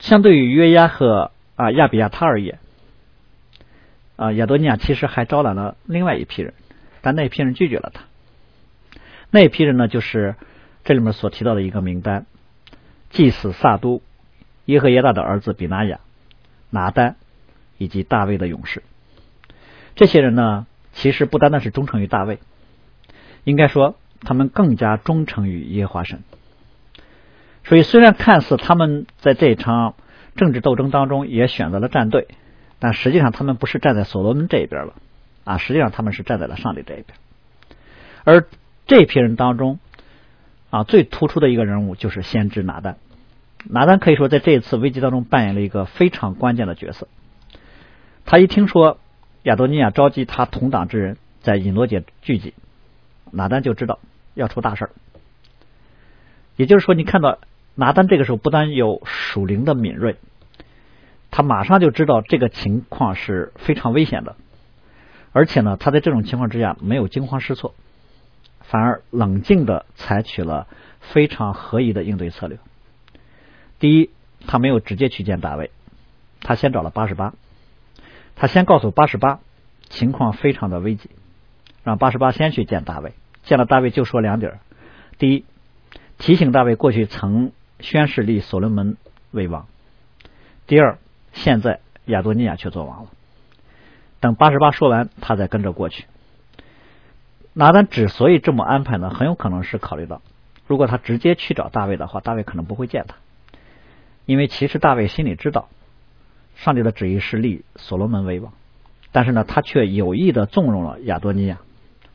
[0.00, 2.58] 相对于约押和啊亚比亚他而言，
[4.16, 6.54] 啊亚多尼亚其实还招揽了另外一批人，
[7.02, 8.02] 但那批人拒绝了他。
[9.30, 10.34] 那批人呢，就是
[10.84, 12.26] 这里面所提到的一个名单：
[13.10, 14.02] 祭司萨都、
[14.64, 16.00] 耶和耶大的儿子比拿雅、
[16.70, 17.16] 拿丹
[17.78, 18.82] 以及大卫的勇士。
[19.94, 22.38] 这些人呢，其实不单单是忠诚于大卫，
[23.44, 26.22] 应该说他们更加忠诚于耶和华神。
[27.64, 29.94] 所以，虽然看似他们在这场
[30.34, 32.26] 政治斗争当中也选择了站队，
[32.78, 34.94] 但实际上他们不是站在所罗门这一边了
[35.44, 35.58] 啊！
[35.58, 37.06] 实际上他们是站在了上帝这一边。
[38.24, 38.46] 而
[38.86, 39.78] 这批人当中
[40.70, 42.96] 啊，最突出的一个人物就是先知拿丹。
[43.64, 47.08] 拿丹可以说在这一次危机当中扮演了一个非常关键的角色。
[48.24, 48.98] 他一听说
[49.42, 52.54] 亚多尼亚召集他同党之人在隐罗杰聚集，
[53.30, 53.98] 拿丹就知道
[54.34, 54.90] 要出大事儿。
[56.60, 57.38] 也就是说，你看到。
[57.76, 60.16] 拿单这个时候不但有属灵的敏锐，
[61.30, 64.36] 他马上就知道这个情况是非常危险的，
[65.32, 67.74] 而且呢，他在这种情况之下没有惊慌失措，
[68.60, 70.66] 反而冷静的采取了
[70.98, 72.58] 非常合宜的应对策略。
[73.78, 74.10] 第一，
[74.46, 75.70] 他没有直接去见大卫，
[76.40, 77.32] 他先找了八十八，
[78.36, 79.38] 他先告诉八十八
[79.88, 81.08] 情况非常的危急，
[81.82, 84.58] 让八十八先去见大卫，见了大卫就说两点：
[85.18, 85.44] 第一，
[86.20, 87.50] 提醒大卫过去曾。
[87.82, 88.98] 宣誓立所罗门
[89.30, 89.66] 为王。
[90.66, 90.98] 第二，
[91.32, 93.08] 现在亚多尼亚却做王了。
[94.20, 96.04] 等八十八说完，他再跟着过去。
[97.54, 100.20] 拿单之所以这么安排呢，很有可能是考虑到，
[100.66, 103.14] 如果他直接去找大卫的话，大卫可能不会见他，
[104.26, 105.70] 因为其实大卫心里知道，
[106.54, 108.52] 上帝的旨意是立所罗门为王，
[109.10, 111.60] 但是呢，他却有意的纵容了亚多尼亚，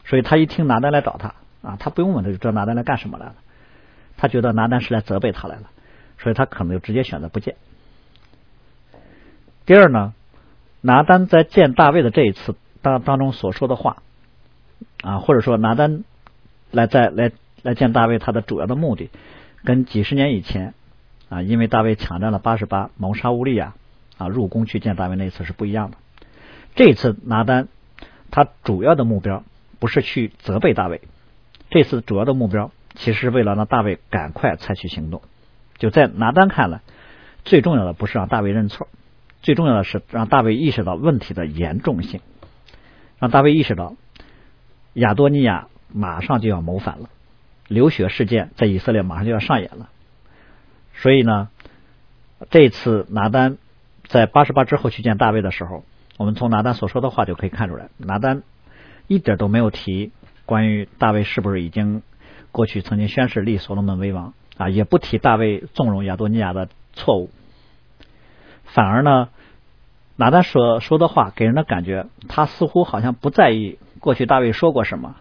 [0.04, 1.34] 所以他一听拿单来找他
[1.68, 3.36] 啊，他不用问他就知道拿单来干什么来了。
[4.18, 5.70] 他觉得拿单是来责备他来了，
[6.18, 7.56] 所以他可能就直接选择不见。
[9.66, 10.14] 第二呢，
[10.82, 14.04] 拿单在见大卫的这一次当当中所说的话
[15.02, 16.04] 啊，或者说拿单
[16.72, 17.32] 来在来
[17.64, 19.10] 来见大卫，他的主要的目的
[19.64, 20.74] 跟几十年以前
[21.30, 23.74] 啊，因为大卫抢占了八十八，谋杀乌利亚
[24.18, 25.98] 啊，入宫去见大卫那一次是不一样的。
[26.76, 27.68] 这次拿单
[28.30, 29.44] 他主要的目标
[29.80, 31.02] 不是去责备大卫，
[31.70, 32.72] 这次主要的目标。
[32.96, 35.22] 其实为了让大卫赶快采取行动，
[35.78, 36.82] 就在拿单看来，
[37.44, 38.88] 最重要的不是让大卫认错，
[39.42, 42.22] 最重要的是让大卫意识到问题的严重性，
[43.20, 43.96] 让大卫意识到
[44.94, 47.10] 亚多尼亚马上就要谋反了，
[47.68, 49.90] 流血事件在以色列马上就要上演了。
[50.94, 51.50] 所以呢，
[52.50, 53.58] 这次拿单
[54.08, 55.84] 在八十八之后去见大卫的时候，
[56.18, 58.44] 我们从拿单所说的话就可以看出来，拿单
[59.08, 60.12] 一点都没有提
[60.46, 62.02] 关于大卫是不是已经。
[62.56, 67.30] 过去曾经宣誓立所罗门为王啊，也不提大卫纵容亚多尼亚的错误，
[68.64, 69.28] 反而呢，
[70.16, 75.18] 拿单所说的话给人的感觉，他似乎好像不在意过去大卫说过什么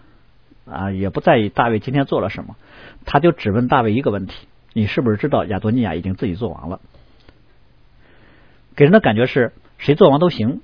[0.65, 2.55] 啊，也不在意大卫今天做了什么，
[3.05, 6.79] 他就只问大卫一个问题：你是不是知道亚多尼亚已经自己做王了？
[8.77, 10.63] 给人的感觉是谁做王都行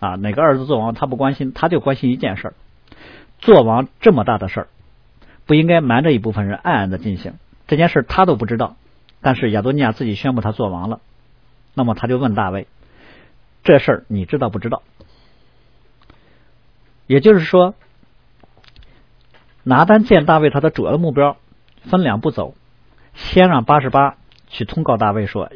[0.00, 2.54] 啊，哪个儿子做王他不关心，他就关心一件事儿：
[3.38, 4.68] 做王这么大的事儿。
[5.50, 7.34] 不应该瞒着一部分人暗暗的进行
[7.66, 8.76] 这件事，他都不知道。
[9.20, 11.00] 但是亚多尼亚自己宣布他做王了，
[11.74, 12.68] 那么他就问大卫
[13.64, 14.84] ：“这事儿你知道不知道？”
[17.08, 17.74] 也就是说，
[19.64, 21.36] 拿单见大卫，他的主要的目标
[21.82, 22.54] 分两步走：
[23.14, 25.50] 先让八十八去通告大卫说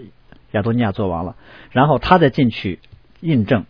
[0.50, 1.36] 亚多尼亚做王了，
[1.70, 2.80] 然后他再进去
[3.20, 3.64] 印证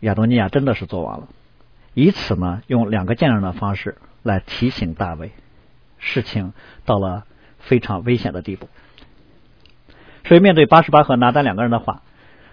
[0.00, 1.28] 亚多尼亚真的是做王了，
[1.92, 5.32] 以此呢用两个见证的方式来提醒大卫，
[5.98, 6.52] 事情
[6.84, 7.24] 到了
[7.58, 8.68] 非常危险的地步。
[10.24, 12.02] 所以面对八十八和拿单两个人的话，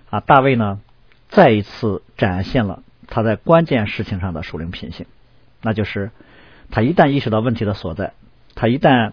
[0.10, 0.80] 啊，大卫呢
[1.28, 5.06] 再一次展现了他在关键事情上的属灵品性，
[5.62, 6.12] 那就是
[6.72, 8.14] 他一旦意识到问题的所在，
[8.56, 9.12] 他一旦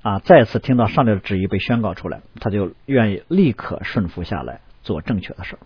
[0.00, 5.58] 啊再次听到上帝的旨意被宣告出来，他就愿意立刻顺服下来做正确的事儿。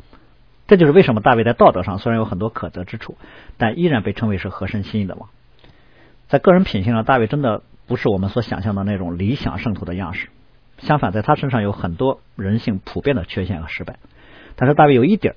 [0.66, 3.16] 这就是为什么大卫在道德上虽然有很多可责之处，
[3.56, 5.30] 但依然被称为是合神心意的王。
[6.28, 10.28] 在个人品性上，大卫真的不是我们所想象的那种理想圣徒的样式。
[10.78, 13.96] 相反，在他身上有很多人性普遍的缺陷和失败。
[14.54, 15.34] 但是大卫有一点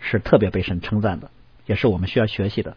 [0.00, 1.30] 是特别被神称赞的，
[1.66, 2.76] 也是我们需要学习的，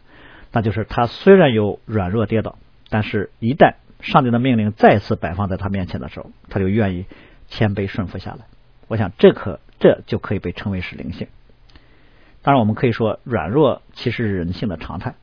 [0.52, 2.56] 那就是他虽然有软弱跌倒，
[2.88, 7.06] 但是一旦上帝的命令再次摆放在他面前的时候，他就愿意
[7.48, 8.46] 谦卑顺服下来。
[8.86, 11.26] 我想，这可这就可以被称为是灵性。
[12.42, 15.16] 当然，我们可以说软弱其实是人性的常态，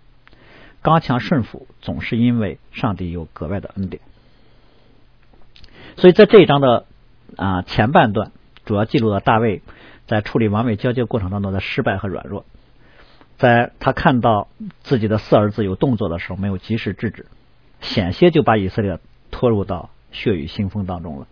[0.84, 4.04] 刚强顺服总是因为上帝有格外的恩典。
[5.96, 6.86] 所以在这一章的
[7.36, 8.32] 啊前半段，
[8.66, 9.64] 主要记录了大卫。
[10.06, 12.44] 在处理王位交接过程当中的失败和软弱，
[13.38, 14.50] 在他看到
[14.82, 17.26] 自己的四儿子有动作的时候，没有及时制止，
[17.80, 19.00] 险些就把以色列
[19.32, 21.28] 拖入到血雨腥风当中了。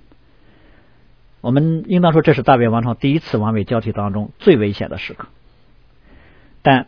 [1.42, 5.28] 我们应当说，这是大卫王朝第一次王位交替当中最危险的时刻。
[6.62, 6.88] 但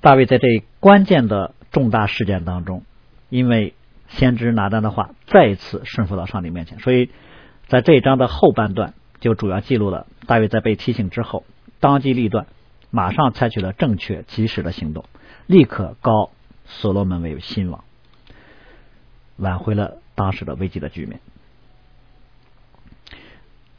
[0.00, 2.84] 大卫在这关键的重大事件当中，
[3.28, 3.74] 因为
[4.08, 7.10] 先知拿单的话，再一次顺服到上帝面前，所以
[7.66, 8.94] 在这一章的后半段。
[9.20, 11.42] 就主要记录了大卫在被提醒之后，
[11.80, 12.46] 当机立断，
[12.92, 15.06] 马上采取了正确及时的行动，
[15.48, 16.30] 立刻告
[16.66, 17.82] 所罗门为新王，
[19.36, 21.18] 挽回了当时的危机的局面。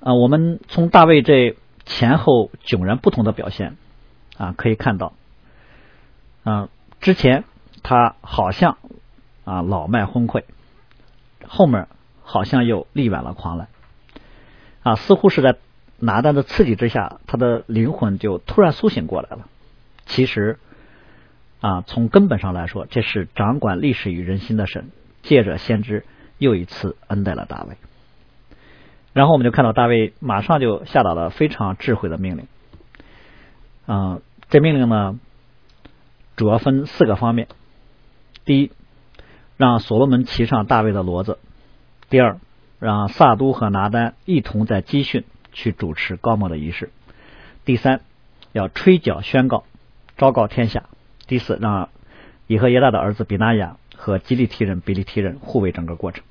[0.01, 1.55] 啊，我们从大卫这
[1.85, 3.77] 前后迥然不同的表现
[4.37, 5.13] 啊，可以看到，
[6.43, 7.43] 啊，之前
[7.83, 8.77] 他好像
[9.45, 10.43] 啊老迈昏聩，
[11.47, 11.87] 后面
[12.23, 13.67] 好像又力挽了狂澜。
[14.81, 15.57] 啊，似乎是在
[15.99, 19.47] 拿单的刺激之下，他的灵魂就突然苏醒过来了。
[20.05, 20.57] 其实，
[21.59, 24.89] 啊，从根本上来说，这是掌管历史与人心的神，
[25.21, 26.05] 借着先知
[26.37, 27.75] 又一次恩待了大卫。
[29.11, 32.47] 然后我们就看到大卫马上就下达了非常智慧的命令。
[33.85, 35.19] 啊，这命令呢，
[36.39, 37.49] 主要分四个方面：
[38.45, 38.71] 第一，
[39.57, 41.33] 让所罗门骑上大卫的骡子；
[42.09, 42.39] 第二，
[42.79, 46.91] 让萨都和拿丹一同在基训去主持高摩的仪式。
[47.65, 47.99] 第三，
[48.53, 49.65] 要吹角宣告，
[50.15, 50.85] 昭告天下。
[51.27, 51.89] 第四，让
[52.47, 56.23] 以和耶大的儿子比纳雅和基利提人比利提人护卫整个过程。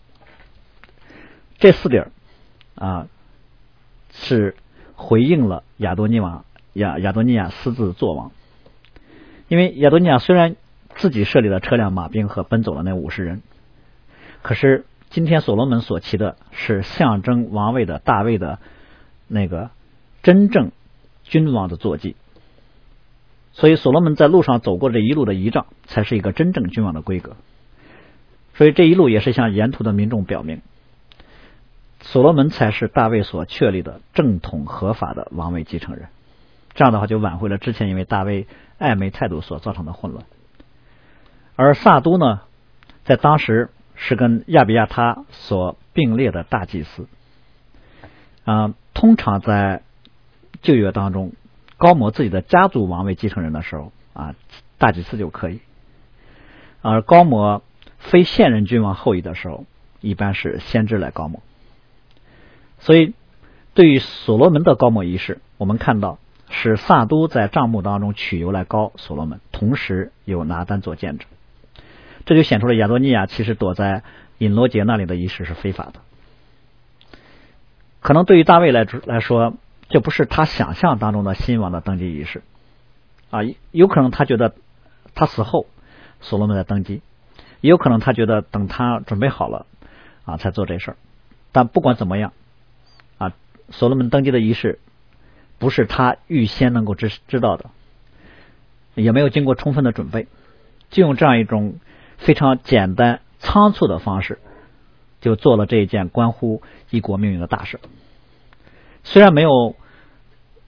[1.59, 2.11] 这四点
[2.77, 3.09] 啊，
[4.11, 4.57] 是
[4.94, 8.33] 回应了亚多尼瓦亚亚多尼亚私自作王。
[9.48, 10.56] 因为亚多尼亚虽然
[10.96, 13.42] 自己设立了车辆、马兵和奔走的那五十人，
[14.42, 14.84] 可是。
[15.11, 18.58] 今天所罗门所骑的是象征王位的大卫的
[19.26, 19.70] 那个
[20.22, 20.70] 真正
[21.24, 22.14] 君王的坐骑，
[23.52, 27.37] 所以所罗门在路上走过这一路的仪仗，才是一个真正君王的规格。
[28.52, 30.61] 所以这一路也是向沿途的民众表明，
[32.02, 36.11] 所罗门才是大卫所确立的正统合法的王位继承人。
[36.79, 38.47] 这样的话，就挽回了之前因为大卫
[38.79, 40.25] 暧昧态度所造成的混乱。
[41.57, 42.41] 而萨都呢，
[43.05, 43.69] 在当时。
[44.01, 47.09] 是跟亚比亚他所并列的大祭司
[48.45, 49.83] 啊，通常在
[50.62, 51.33] 旧约当中，
[51.79, 54.37] 高摩自己的家族王位继承人的时候啊，
[54.79, 55.59] 大祭司就可以；
[56.81, 57.64] 而高摩
[57.99, 59.67] 非现任君王后裔的时候，
[60.01, 61.43] 一般是先知来高摩。
[62.79, 63.14] 所以，
[63.75, 71.28] 对于所罗门的高摩仪式，我们看到是萨都在账目当中取油来高所罗门，同时有拿单做见证。
[72.24, 74.02] 这就显出了亚多尼亚其实躲在
[74.38, 76.01] 隐罗杰那里的仪式是非法的。
[78.01, 79.55] 可能对于大卫来来说，
[79.88, 82.42] 这不是他想象当中的新王的登基仪式
[83.30, 83.40] 啊，
[83.70, 84.55] 有可能他觉得
[85.14, 85.66] 他死后
[86.20, 87.03] 所罗门在登基，
[87.61, 89.66] 也有可能他觉得等他准备好了
[90.24, 90.96] 啊才做这事儿。
[91.53, 92.32] 但不管怎么样
[93.18, 93.32] 啊，
[93.70, 94.78] 所罗门登基的仪式
[95.59, 97.70] 不是他预先能够知知道的，
[98.94, 100.26] 也没有经过充分的准备，
[100.90, 101.78] 就用这样一种。
[102.20, 104.40] 非常简单仓促的方式，
[105.20, 107.78] 就做了这一件关乎一国命运的大事。
[109.04, 109.76] 虽然没有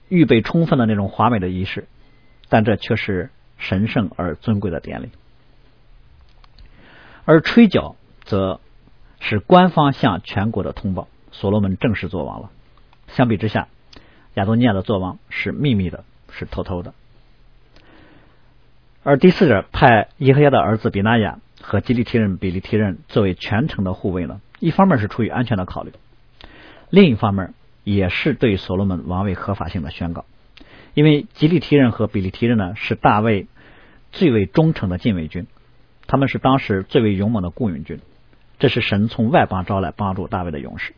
[0.07, 1.89] 预备充分的那种华美的仪式，
[2.47, 5.09] 但这却是神圣而尊贵的典礼。
[7.25, 8.61] 而吹角则
[9.19, 12.49] 是官方向全国的通报，所罗门正式做王了。
[13.09, 13.67] 相比之下，
[14.35, 16.93] 亚多尼亚的做王是秘密的，是偷偷的。
[19.03, 25.91] 而第四者派耶和亚的儿子比纳雅和基利提人比利提人作为全城的护卫呢，一方面是出于安全的考虑，
[26.89, 27.53] 另一方面
[27.83, 30.25] 也是对所罗门王位合法性的宣告。
[30.93, 33.47] 因为吉利提人和比利提人呢是大卫
[34.11, 35.47] 最为忠诚的禁卫军，
[36.05, 37.99] 他们是当时最为勇猛的雇佣军，
[38.59, 40.93] 这是神从外邦招来帮助大卫的勇士。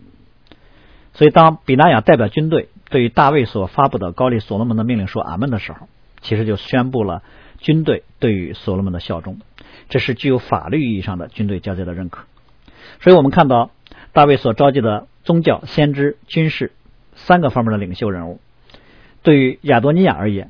[1.13, 5.87] 所以，当比拿雅代表军队对于大卫所发布的高丽所罗门的命令说“阿门”的时候，
[6.21, 7.21] 其实就宣布了
[7.59, 9.39] 军队对于所罗门的效忠，
[9.89, 12.25] 这是具有法律意义上的军队交接的认可。
[12.99, 13.69] 所以我们看到
[14.11, 16.71] 大卫所召集的宗教、先知、军事
[17.15, 18.39] 三个方面的领袖人物，
[19.21, 20.49] 对于亚多尼亚而言，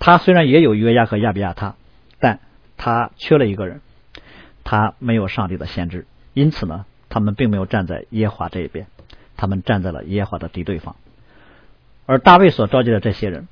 [0.00, 1.76] 他虽然也有约押和亚比亚他，
[2.18, 2.40] 但
[2.76, 3.80] 他缺了一个人，
[4.64, 8.86] 他没有上帝的先知，因此呢，他们并没有站在耶华这一边。
[9.40, 10.96] 他们站在了耶和华的敌对方，
[12.04, 13.48] 而大卫所召集的这些人，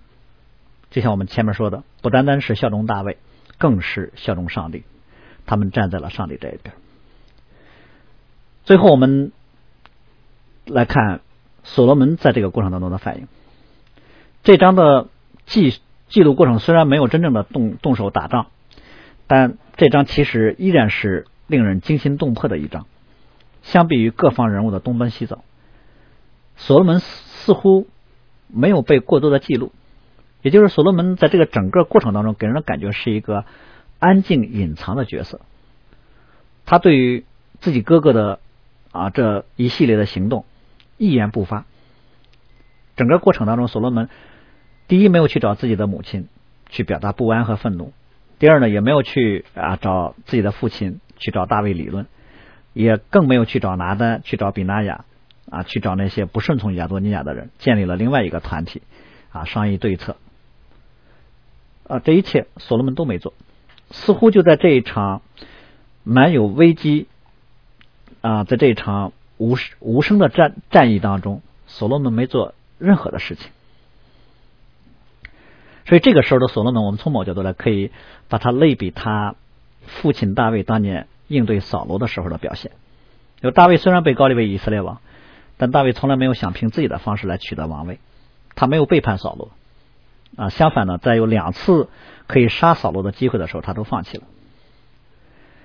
[0.90, 3.16] 就像我们前面说的，不单单是效忠大卫，
[3.56, 4.82] 更是效忠上帝。
[5.46, 6.74] 他们站在了上帝这一边。
[8.64, 9.32] 最后，我们
[10.66, 11.22] 来看
[11.64, 13.26] 所罗门在这个过程当中的反应。
[14.42, 15.08] 这章的
[15.46, 15.80] 记
[16.10, 18.48] 记录过程虽然没有真正的动动手打仗，
[19.26, 22.84] 但这章其实依然是令人惊心动魄的一章。
[23.62, 25.44] 相比于各方人物的东奔西走。
[26.58, 27.86] 所罗门似乎
[28.46, 29.72] 没有被过多的记录，
[30.42, 33.44] 也就是所罗门在这个整个过程当中给人的感觉是一个
[33.98, 35.40] 安静隐藏的角色。
[36.66, 37.24] 他对于
[37.60, 38.40] 自己哥哥的
[38.92, 40.44] 啊这一系列的行动
[40.98, 41.64] 一言不发。
[42.96, 44.08] 整个过程当中，所罗门
[44.88, 46.28] 第一没有去找自己的母亲
[46.68, 47.92] 去表达不安和愤怒，
[48.38, 52.06] 第二呢也没有去啊找自己的父亲去找大卫理论，
[52.72, 55.04] 也更没有去找拿单去找比拿雅。
[55.50, 58.82] 啊，去找那些不顺从亚多尼亚的人，建立了另外一个团体，
[59.30, 60.16] 啊，商议对策。
[61.86, 63.32] 啊，这一切所罗门都没做，
[63.90, 65.22] 似乎就在这一场
[66.04, 67.06] 蛮有危机
[68.20, 73.50] 啊，在这一场无无声的战战役当中，所罗门没做任何的事情。
[75.86, 77.90] 所以这个时候的所罗门，我们从某角度来可以
[78.28, 79.34] 把他类比他
[79.86, 82.72] 父亲大卫当年应对扫罗的时候的表现。
[83.40, 85.00] 就大卫虽然被高立为以色列王。
[85.58, 87.98] 但大卫从来没有想凭自己的方式来取得王位，
[88.54, 89.50] 他没有背叛扫罗
[90.36, 91.88] 啊，相反呢，在有两次
[92.28, 94.24] 可以杀扫罗的机会的时候，他都放弃了。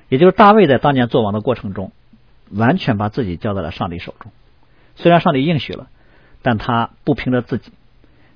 [0.10, 1.91] 也就是大卫在当年做王的过程中，
[2.50, 4.32] 完全把自己交在了上帝手中。
[4.96, 5.88] 虽然上帝应许了，
[6.41, 7.72] 但他不凭着自己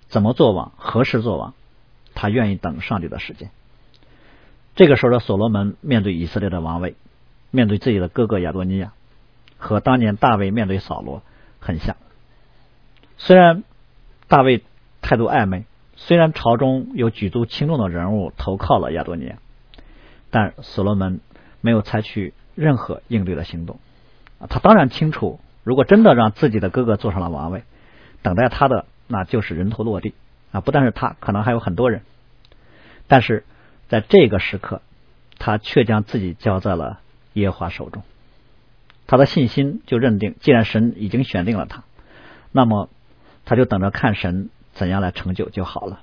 [0.08, 1.54] 怎么做王、何时做王，
[2.14, 3.50] 他愿意等上帝的时间。
[4.76, 6.96] 这个时候的所罗门面对以色列的王位，
[7.50, 8.92] 面对自己的哥哥亚多尼亚，
[9.58, 11.24] 和当年大卫面对扫罗。
[11.68, 11.98] 很像，
[13.18, 13.66] 虽然
[14.30, 14.64] 大卫
[15.02, 15.66] 态度暧昧，
[15.98, 19.36] 虽然朝中有举足轻重的人物投靠了亚多尼亚，
[20.32, 21.20] 但所罗门
[21.60, 23.82] 没有采取任何应对的行动。
[24.48, 27.64] 他当然清楚，如果真的让自己的哥哥坐上了王位，
[28.22, 30.14] 等待他的那就是人头落地
[30.54, 30.62] 啊！
[30.62, 32.04] 不但是他，可能还有很多人。
[33.08, 33.44] 但是
[33.90, 34.82] 在这个时刻，
[35.38, 37.02] 他却将自己交在了
[37.34, 38.04] 耶华手中。
[39.08, 41.86] 他的信心就认定，既然神已经选定了他，
[42.52, 42.90] 那么
[43.46, 46.02] 他就等着看神怎样来成就就好了。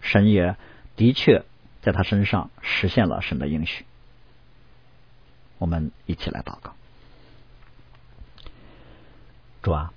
[0.00, 0.56] 神也
[0.96, 1.44] 的确
[1.82, 3.84] 在他身上实现了神的应许。
[5.58, 6.74] 我们一起来祷告，
[9.62, 9.92] 主啊，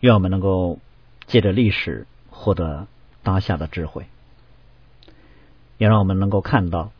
[0.00, 0.80] 愿我们能够
[1.28, 2.88] 借着历史获得
[3.22, 4.06] 当下的智慧，
[5.78, 6.90] 也让我们能够看到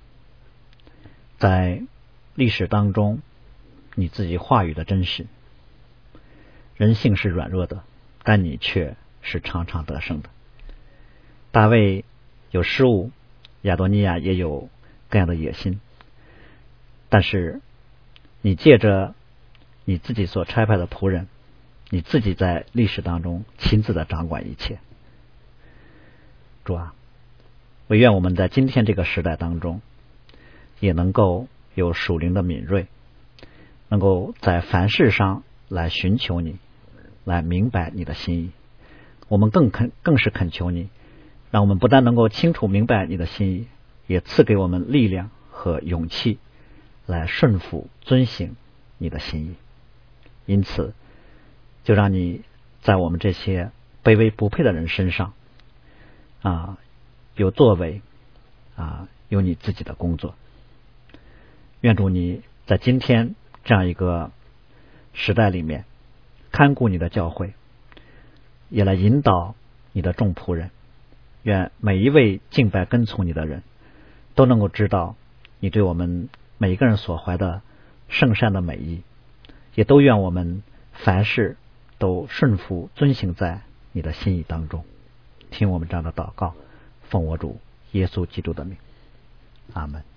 [1.39, 1.83] 在
[2.37, 3.21] 历史当中。
[3.95, 5.27] 你自己话语的真实，
[6.77, 7.83] 人性是软弱的，
[8.23, 10.31] 但你却是常常得胜的。
[11.51, 12.05] 大卫
[12.51, 13.11] 有失误，
[13.61, 14.71] 亚多尼亚也有
[15.11, 15.81] 各样的野心，
[17.11, 17.61] 但是
[18.41, 19.15] 你借着
[19.85, 21.29] 你自己所差派的仆人，
[21.91, 24.79] 你自己在历史当中亲自的掌管一切。
[26.65, 26.95] 主啊，
[27.89, 29.83] 我愿我们在今天这个时代当中，
[30.81, 32.87] 也能够有属灵的敏锐。
[33.93, 36.57] 能够在凡事上来寻求你，
[37.25, 38.51] 来明白你的心意。
[39.29, 40.89] 我们更恳，更是恳求你，
[41.51, 43.67] 让我们不但能够清楚明白你的心意，
[44.07, 46.39] 也赐给我们力量和勇气，
[47.05, 48.57] 来顺服遵行
[48.97, 49.57] 你的心意。
[50.47, 50.95] 因此，
[51.85, 52.41] 就让你
[52.81, 53.73] 在我们这些
[54.03, 55.35] 卑微不配的人身上
[56.41, 56.79] 啊，
[57.37, 58.01] 有作为
[58.75, 60.35] 啊，有你自己的工作。
[61.83, 63.35] 愿主你在今天。
[63.65, 64.31] 这样一个
[65.13, 65.85] 时代里面，
[66.51, 67.55] 看顾你的教会，
[68.69, 69.55] 也来引导
[69.93, 70.71] 你的众仆人。
[71.43, 73.63] 愿每一位敬拜跟从你的人
[74.35, 75.17] 都能够知道
[75.59, 77.63] 你对我们每一个人所怀的
[78.09, 79.03] 圣善的美意，
[79.75, 81.57] 也都愿我们凡事
[81.99, 84.85] 都顺服遵行在你的心意当中。
[85.51, 86.55] 听我们这样的祷告，
[87.03, 87.61] 奉我主
[87.91, 88.77] 耶稣基督的名，
[89.73, 90.12] 阿门。